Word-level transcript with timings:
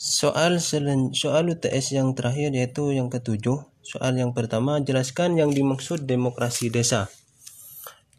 Soal 0.00 0.64
selen, 0.64 1.12
soal 1.12 1.52
UTS 1.52 1.92
yang 1.92 2.16
terakhir 2.16 2.56
yaitu 2.56 2.96
yang 2.96 3.12
ketujuh. 3.12 3.68
Soal 3.84 4.16
yang 4.16 4.32
pertama, 4.32 4.80
jelaskan 4.80 5.36
yang 5.36 5.52
dimaksud 5.52 6.08
demokrasi 6.08 6.72
desa. 6.72 7.12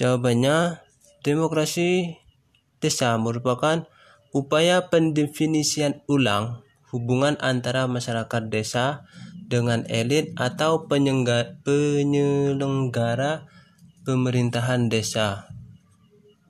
Jawabannya, 0.00 0.80
demokrasi 1.20 2.16
desa 2.80 3.20
merupakan 3.20 3.84
upaya 4.32 4.88
pendefinisian 4.88 6.00
ulang 6.08 6.64
hubungan 6.96 7.36
antara 7.44 7.84
masyarakat 7.84 8.48
desa 8.48 9.04
dengan 9.44 9.84
elit 9.92 10.32
atau 10.40 10.88
penyelenggara 10.88 13.44
pemerintahan 14.08 14.88
desa. 14.88 15.52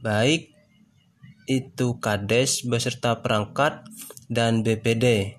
Baik 0.00 0.48
itu 1.48 1.96
kades 2.02 2.66
beserta 2.66 3.20
perangkat 3.22 3.84
dan 4.28 4.66
BPD. 4.66 5.36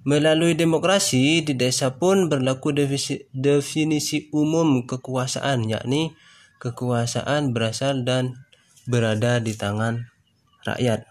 Melalui 0.00 0.56
demokrasi 0.56 1.44
di 1.44 1.52
desa 1.52 2.00
pun 2.00 2.32
berlaku 2.32 2.72
definisi, 2.72 3.28
definisi 3.36 4.32
umum 4.32 4.88
kekuasaan 4.88 5.68
yakni 5.68 6.16
kekuasaan 6.60 7.52
berasal 7.52 8.04
dan 8.04 8.36
berada 8.88 9.40
di 9.40 9.52
tangan 9.56 10.08
rakyat. 10.64 11.08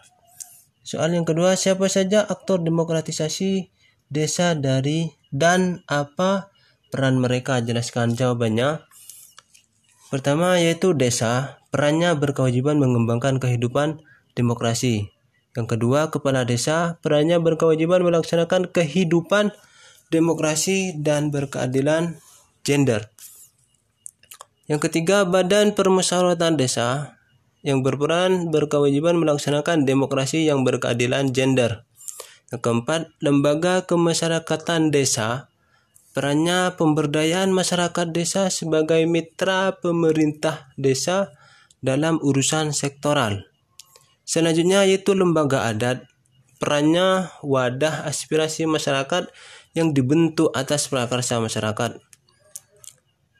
Soal 0.86 1.14
yang 1.14 1.26
kedua, 1.26 1.54
siapa 1.54 1.86
saja 1.86 2.26
aktor 2.26 2.66
demokratisasi 2.66 3.70
desa 4.10 4.58
dari 4.58 5.14
dan 5.30 5.86
apa 5.86 6.50
peran 6.90 7.22
mereka? 7.22 7.62
Jelaskan 7.62 8.18
jawabannya. 8.18 8.89
Pertama 10.10 10.58
yaitu 10.58 10.98
desa, 10.98 11.62
perannya 11.70 12.18
berkewajiban 12.18 12.82
mengembangkan 12.82 13.38
kehidupan 13.38 14.02
demokrasi. 14.34 15.14
Yang 15.54 15.78
kedua, 15.78 16.10
kepala 16.10 16.50
desa 16.50 16.98
perannya 17.06 17.38
berkewajiban 17.38 18.02
melaksanakan 18.02 18.74
kehidupan 18.74 19.54
demokrasi 20.10 20.98
dan 20.98 21.30
berkeadilan 21.30 22.18
gender. 22.66 23.14
Yang 24.70 24.90
ketiga, 24.90 25.26
Badan 25.26 25.74
Permusyawaratan 25.74 26.58
Desa 26.58 27.18
yang 27.66 27.82
berperan 27.82 28.54
berkewajiban 28.54 29.18
melaksanakan 29.18 29.86
demokrasi 29.86 30.46
yang 30.46 30.66
berkeadilan 30.66 31.34
gender. 31.34 31.86
Yang 32.50 32.62
keempat, 32.66 33.02
lembaga 33.22 33.86
kemasyarakatan 33.86 34.90
desa 34.90 35.49
perannya 36.20 36.76
pemberdayaan 36.76 37.48
masyarakat 37.56 38.12
desa 38.12 38.52
sebagai 38.52 39.08
mitra 39.08 39.80
pemerintah 39.80 40.68
desa 40.76 41.32
dalam 41.80 42.20
urusan 42.20 42.76
sektoral. 42.76 43.48
Selanjutnya 44.28 44.84
yaitu 44.84 45.16
lembaga 45.16 45.64
adat. 45.64 46.04
Perannya 46.60 47.32
wadah 47.40 48.04
aspirasi 48.04 48.68
masyarakat 48.68 49.32
yang 49.72 49.96
dibentuk 49.96 50.52
atas 50.52 50.92
prakarsa 50.92 51.40
masyarakat. 51.40 52.04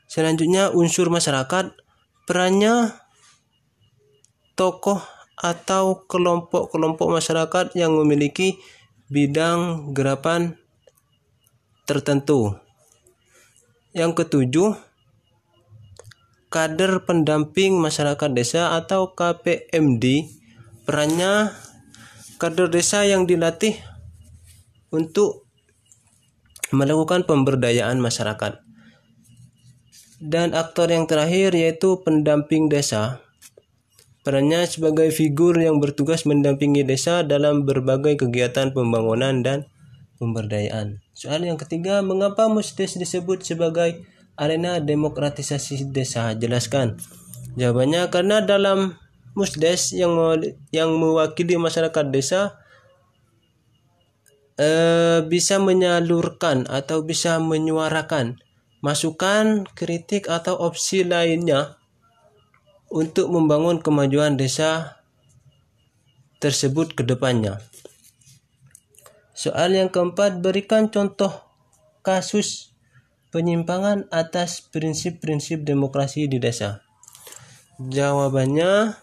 Selanjutnya 0.08 0.72
unsur 0.72 1.12
masyarakat. 1.12 1.76
Perannya 2.24 2.96
tokoh 4.56 5.04
atau 5.36 6.08
kelompok-kelompok 6.08 7.12
masyarakat 7.12 7.76
yang 7.76 7.92
memiliki 7.92 8.56
bidang 9.12 9.92
gerapan 9.92 10.56
tertentu. 11.84 12.69
Yang 13.90 14.22
ketujuh, 14.22 14.78
kader 16.46 17.02
pendamping 17.06 17.78
masyarakat 17.78 18.30
desa 18.30 18.78
atau 18.78 19.14
KPMD 19.18 20.30
perannya 20.86 21.54
kader 22.38 22.70
desa 22.70 23.02
yang 23.06 23.26
dilatih 23.26 23.78
untuk 24.94 25.46
melakukan 26.70 27.26
pemberdayaan 27.26 27.98
masyarakat. 27.98 28.62
Dan 30.22 30.54
aktor 30.54 30.86
yang 30.90 31.10
terakhir 31.10 31.50
yaitu 31.58 31.98
pendamping 32.06 32.70
desa. 32.70 33.18
Perannya 34.20 34.68
sebagai 34.68 35.08
figur 35.10 35.56
yang 35.56 35.80
bertugas 35.80 36.28
mendampingi 36.28 36.84
desa 36.84 37.24
dalam 37.24 37.64
berbagai 37.64 38.20
kegiatan 38.20 38.70
pembangunan 38.70 39.40
dan 39.40 39.66
pemberdayaan. 40.20 41.00
Soal 41.16 41.48
yang 41.48 41.56
ketiga, 41.56 42.04
mengapa 42.04 42.46
Musdes 42.52 43.00
disebut 43.00 43.40
sebagai 43.40 44.04
arena 44.36 44.76
demokratisasi 44.78 45.88
desa? 45.88 46.36
Jelaskan. 46.36 47.00
Jawabannya 47.56 48.12
karena 48.12 48.44
dalam 48.44 49.00
musdes 49.34 49.90
yang 49.90 50.14
yang 50.70 50.94
mewakili 50.94 51.58
masyarakat 51.58 52.06
desa 52.14 52.62
eh, 54.54 55.24
bisa 55.26 55.58
menyalurkan 55.58 56.70
atau 56.70 57.02
bisa 57.02 57.42
menyuarakan 57.42 58.38
masukan, 58.80 59.68
kritik 59.76 60.26
atau 60.28 60.56
opsi 60.56 61.04
lainnya 61.04 61.76
untuk 62.88 63.28
membangun 63.28 63.78
kemajuan 63.78 64.40
desa 64.40 65.00
tersebut 66.40 66.96
ke 66.96 67.04
depannya. 67.04 67.60
Soal 69.40 69.72
yang 69.72 69.88
keempat, 69.88 70.44
berikan 70.44 70.92
contoh 70.92 71.32
kasus 72.04 72.76
penyimpangan 73.32 74.04
atas 74.12 74.60
prinsip-prinsip 74.68 75.64
demokrasi 75.64 76.28
di 76.28 76.36
desa. 76.36 76.84
Jawabannya 77.80 79.00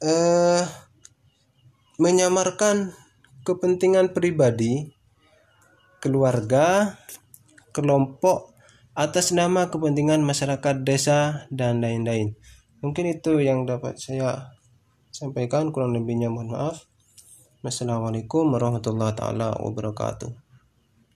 eh, 0.00 0.64
menyamarkan 2.00 2.96
kepentingan 3.44 4.16
pribadi, 4.16 4.88
keluarga, 6.00 6.96
kelompok 7.76 8.56
atas 8.96 9.36
nama 9.36 9.68
kepentingan 9.68 10.24
masyarakat 10.24 10.80
desa 10.80 11.44
dan 11.52 11.84
lain-lain. 11.84 12.32
Mungkin 12.80 13.04
itu 13.20 13.44
yang 13.44 13.68
dapat 13.68 14.00
saya 14.00 14.56
sampaikan 15.12 15.76
kurang 15.76 15.92
lebihnya 15.92 16.32
mohon 16.32 16.56
maaf. 16.56 16.93
Wassalamualaikum 17.64 18.52
warahmatullahi 18.52 19.16
taala 19.16 19.56
wabarakatuh. 19.64 20.43